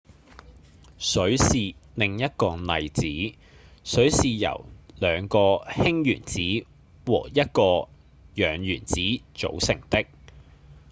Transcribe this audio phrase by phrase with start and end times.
[0.97, 3.37] 水是另一個例子
[3.83, 4.65] 水是由
[4.97, 5.37] 兩個
[5.69, 6.65] 氫原子
[7.05, 7.87] 和一個
[8.33, 10.07] 氧原子組成的